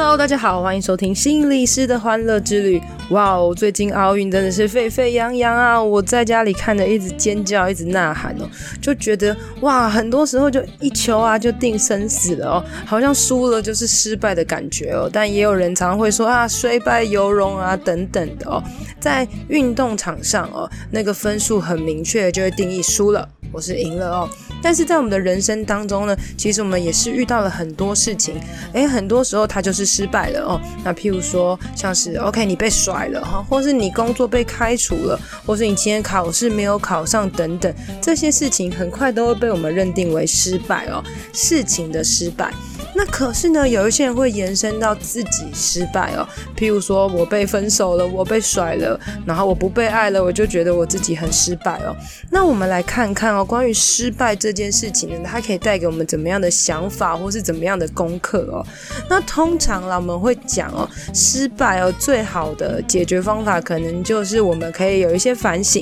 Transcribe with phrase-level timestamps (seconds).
[0.00, 2.80] Hello，大家好，欢迎收听心理师的欢乐之旅。
[3.10, 5.82] 哇哦，最近奥运真的是沸沸扬扬啊！
[5.82, 8.48] 我在家里看着，一直尖叫，一直呐喊哦，
[8.80, 15.10] 就觉得哇，很多时候就一球啊就定生死了哦，好像输了就是失败的感觉哦。
[15.12, 18.62] 但也有人常会说啊，虽败犹荣啊等等的哦。
[19.00, 23.28] 在运动场上哦，那个分数很明确，就会定义输了。
[23.52, 24.28] 我是赢了哦，
[24.62, 28.34] 但是在我们的人生当中呢，其实我们也是遇到了很多事情，
[28.72, 30.60] 诶，很多时候它就是失败了哦。
[30.84, 41.02] 那譬如说，像是 OK，你被甩了哈，或是你工作被开除了，或是你今天考试没有考上等等，这些事情很快都会被我们认定为失败哦，
[41.32, 42.52] 事情的失败。
[42.98, 51.94] 那可是呢，有一些人会延伸到自己失败哦，譬如说我被分手了，我被甩了，然后我不被爱了，我就觉得我自己很失败哦。
[52.28, 58.66] 那我们来看看哦，关于失败这件事情呢，它可以带给我们怎么样的想法，或是怎么样的功课哦？
[59.08, 65.80] 那通常啦，我们会讲哦，失败哦，最好的解决方法可能就是我们可以有一些反省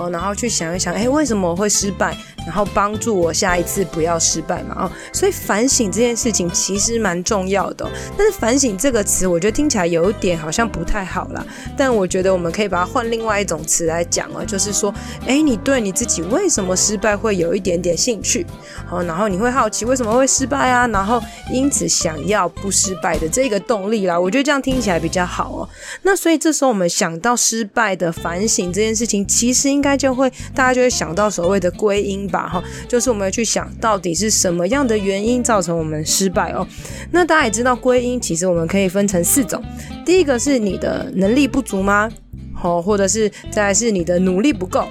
[0.00, 2.16] 哦，然后去想一想，诶，为什么我会失败？
[2.46, 7.86] 然后帮助我下一次不要失败嘛，哦，所以反省这件事情其实蛮重要的。
[8.16, 11.44] 但是反省这个词，我觉得听起来有一点好像不太好啦。
[11.76, 14.94] 但我觉得我们可以把它换另外一种词来讲哦，就是说，
[15.26, 18.46] 哎，你对你自己为什么失败会有一点点兴趣，
[18.90, 24.18] 哦，然后你会好奇为什么会失败啊，然后因此想要不失败的这个动力啦。
[24.18, 25.68] 我觉得这样听起来比较好哦。
[26.02, 32.35] 那所以这时候我们想到失败的反省这件事情，其实应该就会大家就会想到所谓的归因吧。
[32.48, 36.66] 哈，就是我们要去想到底是什么样的原因造成我们失败哦。
[37.12, 39.62] 那大家也知道，归因其实我们可以分成四种。
[40.04, 42.10] 第一个是你的能力不足吗？
[42.52, 44.88] 好，或者是再是你的努力不够，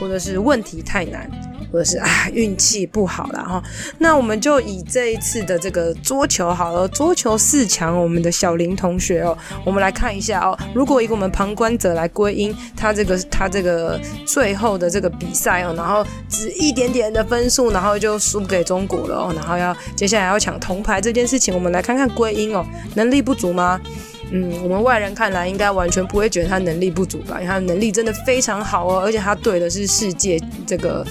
[0.00, 1.28] 或者是问题太难。
[1.72, 3.62] 或者是啊，运气不好啦哈。
[3.98, 10.58] 那我们就以这一次的这个桌球好了，桌球四强，我们的小林同学哦，我们来看一下哦。
[10.74, 22.64] 如果以我们旁观者来归因他这个他这个最后的这个比赛哦，然后只一点点的分数，然后就输给中国了哦，然后要接下来要抢铜牌这件事情，我们来看看归因哦，
[22.94, 23.80] 能力不足吗？
[24.30, 31.02] 嗯，我们外人看来应该完全不会觉得他能力不足吧，因为他能力真的非常好哦，而且他对的是世界这个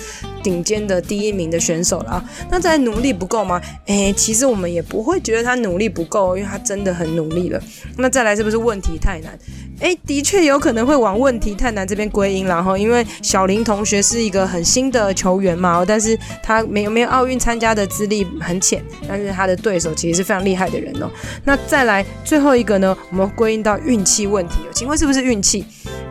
[0.43, 2.29] 顶尖的第一名的选手了啊。
[2.49, 3.61] 那再努力不够吗？
[3.85, 7.61] 诶，其实我们也不会觉得他努力不够，因为他真的很努力了。
[7.97, 9.37] 那再来是不是问题太难？
[9.79, 21.09] 诶，的确有可能会往问题太难这边归因，然后因为小林同学是一个很新的球员嘛，但是他没有没有奥运参加的资历很浅，但是他的对手其实是非常厉害的人哦。
[21.43, 25.63] 那再来最后一个呢，我们归因到运气问题，请问是不是运气？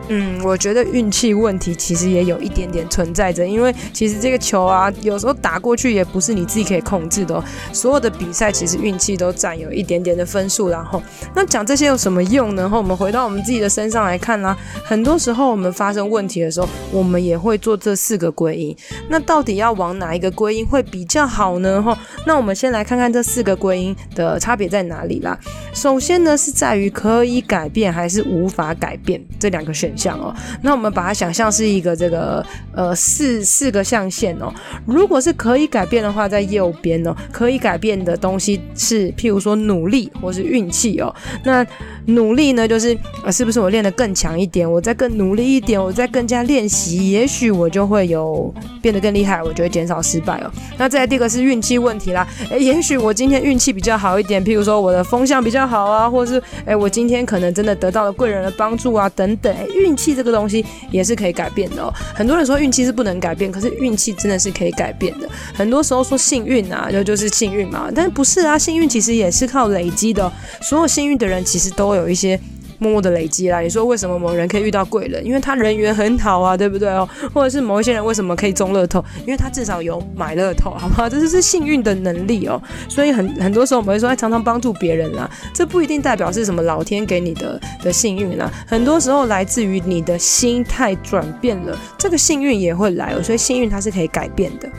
[0.09, 7.43] 嗯，我觉得运气问题其实也有一点点存在着，因为其实这个球啊，有时候打过去也不是你自己可以控制的哦。
[7.73, 11.01] 所有的比赛其实运气都占有一点点的分数，然后
[11.35, 12.61] 那讲这些有什么用呢？
[12.61, 18.75] 然后我们回到我们自己的身上来看啦，很多时候我们发生问题的时候，我们也会做这四个归因。
[19.09, 21.81] 那到底要往哪一个归因会比较好呢？
[21.81, 25.37] 哈，那我们先来看看这四个归因的差别在哪里啦。
[25.73, 30.33] 首先呢，是在于可以改变还是无法改变这两个选项哦。
[30.61, 34.53] 那我们把它想象是一个这个呃四四个象限哦。
[34.85, 41.13] 如果是可以改变的话，在右边哦，可以改变的东西是譬如说努力或是运气哦。
[41.43, 41.65] 那
[42.05, 50.51] 努力呢，就是呃是不是我练得更强一点，我再更努力一点，我再更加练习，也许我就会有变得更厉害，我就会减少失败哦。
[50.77, 59.53] 那再第二个是运气问题啦，诶，也许我今天运气比较好一点，譬如说我的风向比较好啊，或是诶我今天可能真的得到了贵人的帮助啊等等。
[59.87, 61.93] 运气这个东西也是可以改变的哦。
[62.13, 65.29] 很多人说运气是不能改变，可是运气真的是可以改变的。
[65.53, 68.57] 很多时候说幸运啊，就就是幸运嘛，但不是啊？
[68.57, 70.29] 幸运其实也是靠累积的。
[70.61, 72.37] 所有幸运的人其实都有一些。
[72.79, 75.25] 默默的累积啦，你说为什么某人可以遇到贵人？
[75.25, 77.07] 因为他人缘很好啊，对不对哦？
[77.33, 79.03] 或者是某一些人为什么可以中乐透？
[79.25, 81.09] 因为他至少有买乐透，好不好？
[81.09, 82.61] 这就是幸运的能力哦。
[82.87, 88.51] 所以很很多时候我们会说，哎，常常帮助别人啦，这不一定代表是什么老天给你的的幸运啦。
[88.67, 93.23] 很多时候来自于你的心态转变了，这个幸运也会来哦。
[93.23, 94.69] 所以幸运它是可以改变的。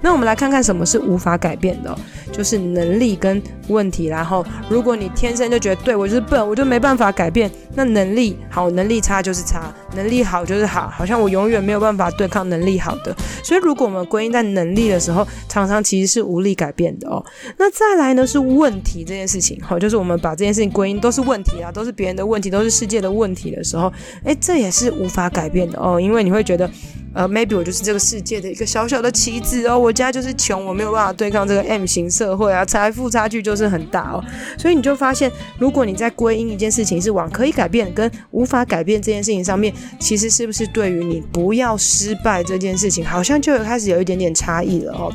[0.00, 1.98] 那我们来看看什么是无法改变的，
[2.30, 4.06] 就是能力跟问题。
[4.06, 13.14] 然后，如果你天生就觉得对我就是笨，我就没办法改变，那能力好，能力差就是差，能力好就是好，好像我永远没有办法对抗能力好的。
[13.42, 17.24] 所以，如果我们归因在能力的时候，常常其实是无力改变的哦。
[17.58, 23.92] 那再来呢是问题这件事情，好，就是我们把这件事情归因都是问题啊，都是别人的问题，都是世界的问题的时候，
[24.24, 26.68] 诶，这也是无法改变的哦，因为你会觉得。
[27.14, 34.24] 呃，maybe 我就是这个世界的一个小小的棋子哦，我家就是穷，我没有办法对抗这个 M 型社会啊，财富差距就是很大哦，
[34.56, 45.12] 所以你就发现，如果你在归因一件事情是往可以改变跟无法改变这件事情上面，其实是不是对于你不要失败这件事情，好像就有开始有一点点差异了哦。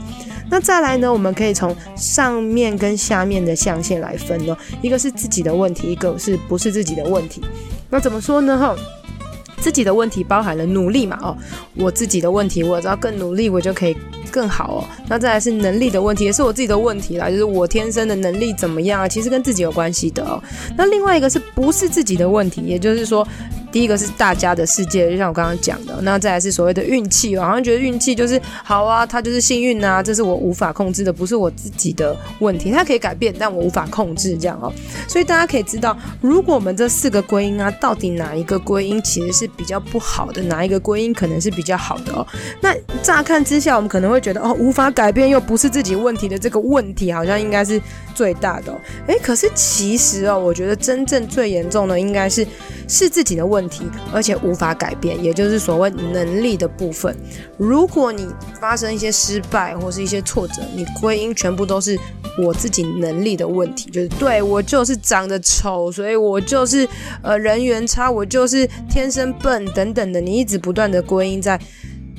[0.49, 7.41] 那再来呢，我们可以从上面跟下面的象限来分哦，一个是自己的问题，一个是不是自己的问题。
[7.89, 8.57] 那怎么说呢？
[8.57, 8.75] 哈。
[9.63, 11.17] 自己的问题包含了努力嘛？
[11.21, 11.37] 哦，
[11.75, 13.95] 我自己的问题，我只要更努力，我就可以
[14.29, 14.83] 更好哦。
[15.07, 19.07] 那再来是能力的问题，也是我自己的问题啦，就是我天生的能力怎么样啊？
[19.07, 20.43] 其实跟自己有关系的哦。
[20.75, 22.59] 那另外一个是不是自己的问题？
[22.59, 23.25] 也就是说。
[23.73, 34.71] 第一个是大家的世界，就像我刚刚讲的，那再来是所谓的运气哦，好像觉得运气就是好啊，它就是幸运啊，这是我无法控制的，不是我自己的问题，它可以改变，但我无法控制这样哦。
[35.07, 42.27] 所以大家可以知道，如果我们这四个归因啊，到底哪一个归因其实是比较不好的，哪一个归因可能是比较好的哦？
[42.61, 47.81] 那乍看之下，我们可能会觉得哦，无法改变又不是自己问题的这个问题，好像应该是
[48.13, 48.79] 最大的哦。
[49.07, 52.45] 诶，可是其实哦，我觉得真正最严重的应该是
[52.87, 53.62] 是自己的问。
[53.63, 57.15] 问题，而且无法改变，也就是所谓能力的部分。
[57.57, 58.27] 如果你
[58.59, 61.97] 发生一些失败或是一些挫折，你归因全部都是
[62.37, 66.87] 我自己能力的问题，就是对，我就是长得丑，所以我就是
[67.21, 71.57] 呃人缘差，我就是天生笨等等的，你一直不断的归因在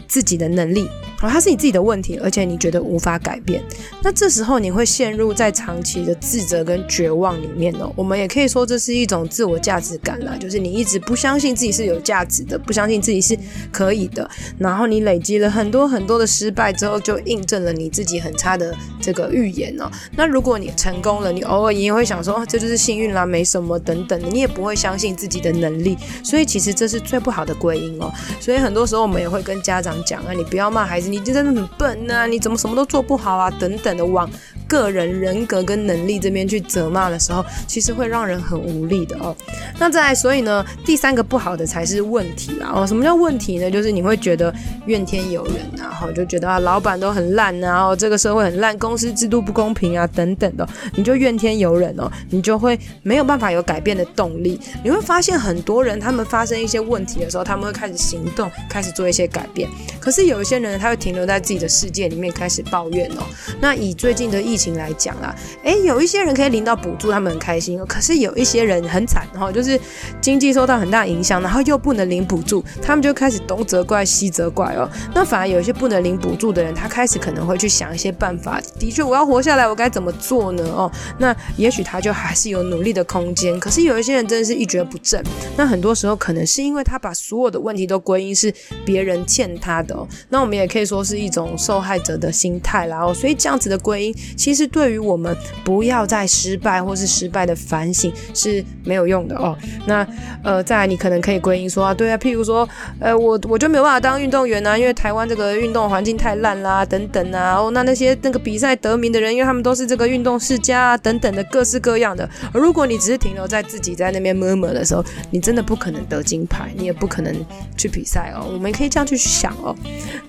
[0.09, 0.89] 自己的能力。
[1.23, 3.63] 哦，它是你自己的问题，而且你觉得无法改变，
[4.03, 7.91] 那这时候你会陷入在长期的自责跟绝望里面哦。
[7.97, 13.39] 我们也可以说这是一种自我价值感啦，就是你一直不相信自己是有价值的，不相信自己是
[13.73, 14.29] 可以的，
[14.59, 19.91] 然后你累积了很多很多的失败之后，就印证了你自己很差的这个预言哦。
[20.17, 28.13] 那如果你成功了，你偶尔也会想说，哦，这就是幸运啦，没什么等等的，你也不会相信自己的能力，所以其实这是最不好的归因哦。
[28.41, 31.04] 所以很多时候我们也会跟家长讲啊，你不要骂孩子。
[31.09, 33.51] 你就真的很笨呐、你怎么什么都做不好啊？
[33.59, 34.29] 等等的网
[34.67, 39.35] 个人人格跟能力这边去责骂的时候，其实会让人很无力的哦。
[39.79, 42.73] 那再来，所以呢，第三个不好的才是问题啦。
[42.75, 43.71] 哦，什么叫问题呢？
[43.71, 44.53] 就是你会觉得
[44.87, 54.59] 怨天尤人，然后就觉得啊，老板都很烂啊，哦，这个社会很烂，公司制度不公平啊，等等的，你就怨天尤人哦，你就会没有办法有改变的动力。
[54.83, 59.69] 你会发现很多人，他们发生一些问题的时候，他们会开始行动，开始做一些改变。
[60.01, 60.99] 可是有一些人，他会。
[61.05, 63.25] 停留在自己的世界里面开始抱怨哦。
[63.61, 65.35] 那以最近的疫疫情来讲啊，
[65.65, 67.85] 诶，有一些人可以领到补助，他们很开心。
[67.87, 69.79] 可是有一些人很惨哈，就是
[70.21, 74.89] 经济受到很大影响，然后又不能领补助，他们就开始东责怪西责怪哦。
[75.15, 78.61] 那反而有一些不能领补助的人，他开始可能会去想一些办法。
[78.79, 80.65] 的确，我要活下来，我该怎么做呢？
[80.65, 83.59] 哦，那也许他就还是有努力的空间。
[83.61, 85.23] 可是有一些人真的是一蹶不振。
[85.57, 88.53] 那很多时候可能是因为他把所有的问题都归因是
[88.85, 90.07] 别人欠他的哦。
[90.29, 91.05] 那我们也可以说。
[91.05, 99.57] 是一种受害者的心态，然后所以这样子的归因，其实对于我们不要再失败或是失败的反省是没有用的哦。
[99.87, 100.07] 那
[100.43, 102.69] 呃，再来你可能可以归因说啊，对啊，譬如说，
[103.01, 107.55] 呃，我我就没有办法当运动员啊，因为台湾这个运动环境太烂啦，等等啊。
[107.55, 112.29] 哦，那那些那个比赛得名的人，因为他们都是这个运动世家啊，等等的各式各样的。
[112.53, 117.35] 而如果你只是停留在自己在那边 murmur 的时候，你真的不可能得金牌，你也不可能
[117.79, 118.47] 去比赛哦。
[118.53, 119.75] 我们可以这样去想哦。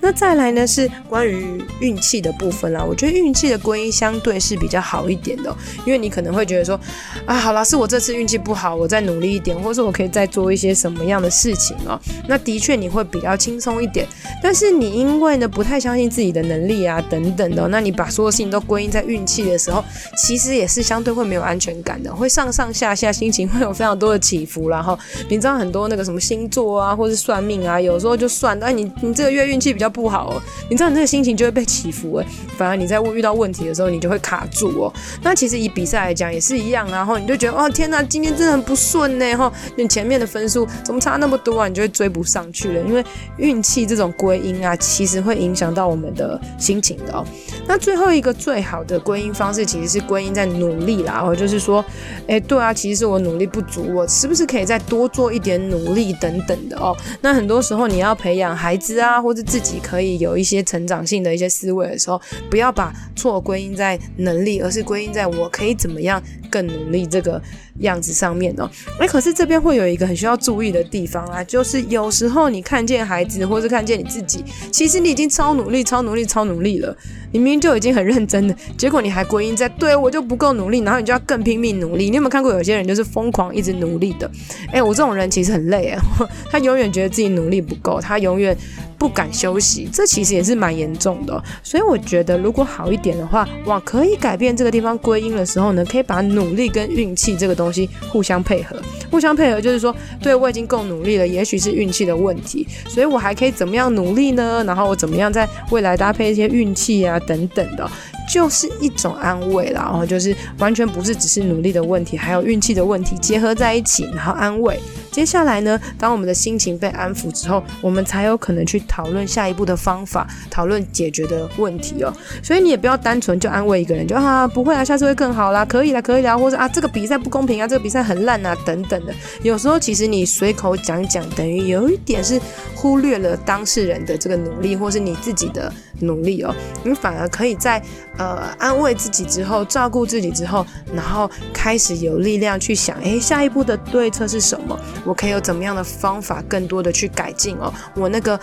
[0.00, 0.46] 那再来。
[0.46, 5.52] 呢是关于运气的部分啦，我觉得运气的归因相对是比较好一点的，
[5.84, 6.78] 因为你可能会觉得说，
[7.24, 11.98] 啊，好啦，是我这次运气不好，我再努力一点，或者我可以再做一些什么样的事情哦。
[12.28, 14.06] 那的确你会比较轻松一点，
[14.40, 19.84] 但是你因为呢不太相信自己的能力啊等等的，那你把所有事情都归因在运气的时候，
[20.16, 24.96] 其实也是相对会没有安全感的，会上上下下心情会有非常多的起伏，然后
[25.28, 30.42] 你知道很多那个什么星座啊，或是算命啊，有时候就算，哎，你你这个月运气比较不好哦。
[30.70, 34.92] 你知道你这个心情就会被起伏诶，反而你在遇到问题的时候，你就会卡住哦。
[35.22, 41.66] 那其实以比赛来讲也是一样，然后你就觉得哦天哪，今天真的很不顺呢，哈，你前面的分数怎么差那么多啊？
[41.66, 43.04] 你就会追不上去了，因为
[43.38, 47.24] 运气这种归因啊，其实会影响到我们的心情的哦。
[47.66, 51.84] 那最后一个最好的归因方式，其实是归因在努力啦，哦，就是说，
[52.26, 56.96] 哎，对啊，其实是我努力不足，我是不是可以再多做一点努力等等的哦？
[57.20, 67.40] 那很多时候你要培养孩子啊，或者自己可以有一些成长性的一些思维的时候，不要把错归因在在能力，而是归因在我可以怎么样更努力这个
[67.80, 68.68] 样子上面哦。
[68.98, 76.96] 哎，可是这边会有一个很需要注意的地方啊，就是有时候你看见孩子，或是看见你自己，其实你已经超努力、超努力、超努力了，
[77.32, 82.10] 你明明就已经很认真了，结果你还归因在对我就不够努力，然后你就要更拼命努力。
[82.10, 84.30] 你有没有看过有些人就是疯狂一直努力的？
[84.72, 85.98] 哎，我这种人其实很累哎，
[86.50, 88.56] 他永远觉得自己努力不够，他永远。
[88.98, 91.44] 不敢休息，这其实也是蛮严重的。
[91.62, 98.76] 所以我觉得，如果好一点的话，哇，可以改变这个地方归因的时候呢，可以把努力跟运气这个东东西互相配合。
[99.10, 104.62] 互相配合就是说，对，我已经够努力了，也许是运气的问题，所以我还可以怎么样努力呢？
[104.64, 107.90] 然后我怎么样在未来搭配一些运气啊等等的，
[108.28, 109.82] 就是一种安慰啦。
[109.82, 114.78] 然后就是完全不是只是努力的问题，还有运气的问题结合在一起，然后安慰。
[115.12, 122.12] 接下来呢，当我们的心情被安抚之后，我们才有可能去讨论下一步的方法，讨论解决的问题哦。
[122.42, 129.14] 所以你也不要单纯就安慰一个人，就啊不会啊，下次会更好啦，可以啦，可以啦，或者啊这个比赛不公平啊，这个比赛很烂啊等等的。
[129.42, 132.38] 有时候其实你随口讲讲，等于有一点是
[132.74, 136.54] 忽略了当事人的这个努力，或是你自己的努力哦。
[136.84, 137.82] 你反而可以在
[138.18, 144.78] 呃安慰自己之后，照顾自己之后，然后开始有力量去想，诶，下一步的对策是什么？
[145.04, 147.72] 我可以有怎么样的方法，更多的去改进哦。
[147.94, 148.38] 我那个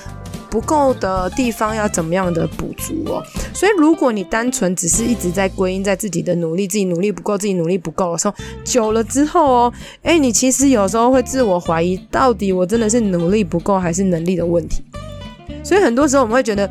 [0.49, 3.23] 不够的地方要怎么样的补足哦。
[3.53, 14.83] 所以，如果你单纯只是一直在归因在自己的努力，自己努力不够，自己努力不够的时候，久了之后哦，诶，你其实有时候会自我怀疑，到底我真的是努力不够，还是能力的问题？
[15.63, 16.69] 所以很多时候我们会觉得。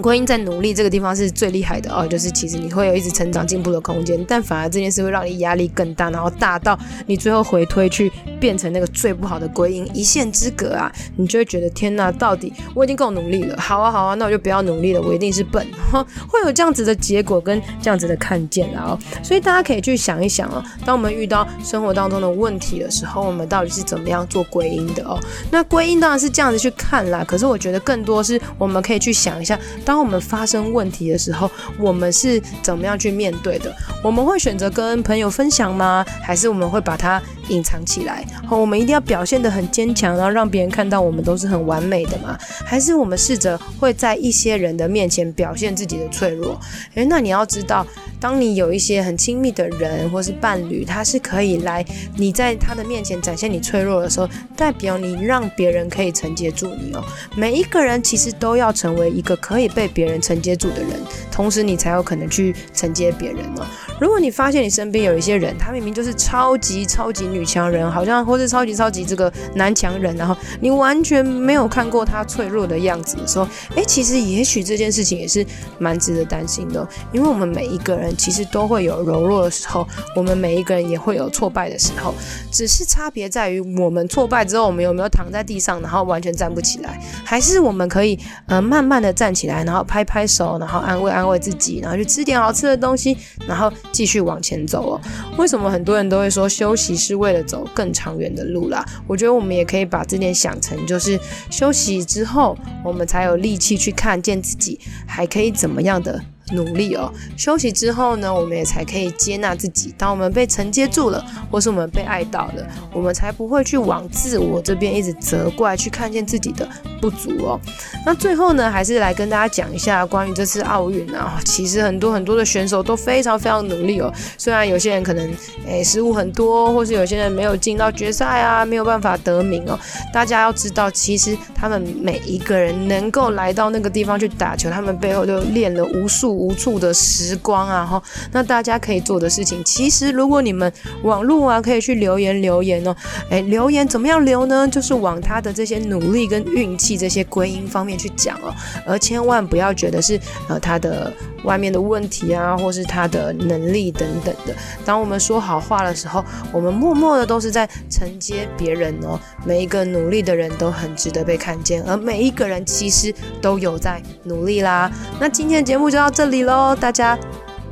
[0.00, 8.10] 归因在努力这个地方是最厉害的哦，就是其实你会有一直成长进步的空间，但反而这件事会让你压力更大，然后大到你最后回推去
[8.40, 15.66] 变成那个最不好的归因，一线之隔啊，你就会觉得天哪，到底我已经够努力了，好啊好啊，那我就不要努力了，我一定是笨，
[16.28, 25.18] 会有这样子的结果跟这样子的看见啊哦，所以大家可以去想一想哦，当我们遇到生活当中的问题的时候，我们到底是怎么样做归因的哦？
[25.50, 29.58] 那归因当然是这样子去看啦，可是我觉得更多是我们可以去想一下。
[29.84, 33.74] 当我们发生问题的时候，我们是怎么样去面对的？
[34.02, 36.04] 我们会选择跟朋友分享吗？
[36.22, 38.24] 还是我们会把它隐藏起来？
[38.46, 42.38] 好，我们一定要表现得很坚强，然后让别人看到我们都是很完美的吗？
[42.64, 46.58] 还是我们试着会在一些人的面前表现自己的脆弱？
[46.94, 47.86] 诶，那你要知道，
[48.18, 51.84] 当你有一些很亲密的人或是伴侣，他是可以来
[52.16, 57.04] 你在他的面前展现你脆弱的时候，代表你让别人可以承接住你哦。
[57.36, 60.90] 每一个人其实都要成为一个可以被别人承接住的人，
[61.30, 63.66] 同时你才有可能去承接别人哦。
[64.00, 75.44] 如果你发现你身边有一些人，他明明就是超级超级女强人，好像或是超级超级这个男强人，然后你完全没有看过他脆弱的样子的时候，诶，其实也许这件事情也是
[75.78, 78.14] 蛮值得担心的，因为我们每一个人。
[78.16, 82.14] 其实都会有柔弱的时候，我们每一个人也会有挫败的时候，
[82.50, 93.16] 只是差别在于我们挫败之后，我们有没有躺在地上，然后完全站不起来，还是我们可以呃慢慢的站起来，然后拍拍手，然后安慰安慰自己，然后去吃点好吃的东西，
[93.46, 95.00] 然后继续往前走哦。
[95.38, 98.84] 为什么很多人都会说休息是为了走更长远的路啦？
[99.06, 101.18] 我觉得我们也可以把这点想成，就是
[101.50, 106.20] 休息之后，我们才有力气去看见自己还可以怎么样的。
[106.52, 109.94] 努力哦，休息之后呢，我们也才可以接纳自己。
[109.96, 116.68] 当我们被承接住了，或是我们被爱到了，我们才不会去往自我这边一直责怪，去看见自己的
[117.00, 117.58] 不足哦。
[118.04, 124.12] 那最后呢，还是来跟大家讲一下关于这次奥运啊，其实很多很多的选手都非常非常努力哦。
[124.36, 125.34] 虽然有些人可能
[125.66, 129.78] 诶失误很多，或是有些人没有进到决赛啊，没有办法得名哦。
[130.12, 136.33] 大家要知道，其实他们每一个人能够来到那个地方去打球，他们背后都练了无数。
[136.34, 140.72] 无处的时光啊，哈，那大家可以做的事情，其实如果你们
[141.02, 142.94] 网络啊，可以去留言留言哦，
[143.30, 144.66] 哎，留言怎么样留呢？
[144.68, 148.52] 就是往他的这些努力跟运气这些归因方面去讲哦，
[148.86, 151.12] 而千万不要觉得是呃他的
[151.44, 154.54] 外面的问题啊，或是他的能力等等的。
[154.84, 159.18] 当我们说好话的时候，我们默默的都是在承接别人哦。
[159.44, 164.90] 每一个努力的人都很值得被看见，而每一个人其实都有在努力啦。
[165.20, 167.18] 那今天的节目就到这里喽，大家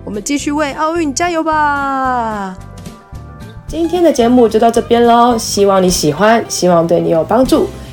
[0.05, 2.57] 我们继续为奥运加油吧！
[3.67, 7.69] 今天的节目就到这边喽，希望你喜欢，希望对你有帮助，